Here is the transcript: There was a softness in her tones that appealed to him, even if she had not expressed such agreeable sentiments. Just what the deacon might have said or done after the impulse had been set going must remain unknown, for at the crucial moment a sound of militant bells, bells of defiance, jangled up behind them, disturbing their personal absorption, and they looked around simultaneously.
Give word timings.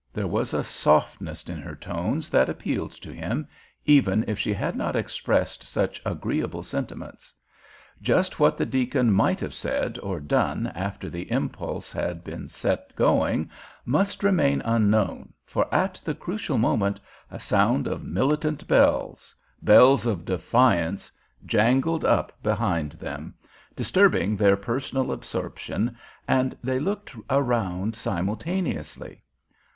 There 0.11 0.25
was 0.25 0.51
a 0.55 0.63
softness 0.63 1.43
in 1.43 1.61
her 1.61 1.75
tones 1.75 2.31
that 2.31 2.49
appealed 2.49 2.89
to 2.93 3.11
him, 3.13 3.47
even 3.85 4.25
if 4.27 4.39
she 4.39 4.51
had 4.51 4.75
not 4.75 4.95
expressed 4.95 5.61
such 5.61 6.01
agreeable 6.03 6.63
sentiments. 6.63 7.31
Just 8.01 8.39
what 8.39 8.57
the 8.57 8.65
deacon 8.65 9.13
might 9.13 9.39
have 9.41 9.53
said 9.53 9.99
or 9.99 10.19
done 10.19 10.65
after 10.73 11.07
the 11.07 11.31
impulse 11.31 11.91
had 11.91 12.23
been 12.23 12.49
set 12.49 12.95
going 12.95 13.51
must 13.85 14.23
remain 14.23 14.61
unknown, 14.65 15.33
for 15.45 15.71
at 15.71 16.01
the 16.03 16.15
crucial 16.15 16.57
moment 16.57 16.99
a 17.29 17.39
sound 17.39 17.85
of 17.85 18.03
militant 18.03 18.67
bells, 18.67 19.35
bells 19.61 20.07
of 20.07 20.25
defiance, 20.25 21.11
jangled 21.45 22.03
up 22.03 22.33
behind 22.41 22.93
them, 22.93 23.35
disturbing 23.75 24.35
their 24.35 24.57
personal 24.57 25.11
absorption, 25.11 25.95
and 26.27 26.57
they 26.63 26.79
looked 26.79 27.15
around 27.29 27.95
simultaneously. 27.95 29.21